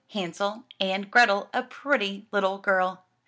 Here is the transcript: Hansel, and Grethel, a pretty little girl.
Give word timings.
Hansel, 0.13 0.63
and 0.79 1.11
Grethel, 1.11 1.51
a 1.53 1.61
pretty 1.61 2.25
little 2.31 2.57
girl. 2.57 3.05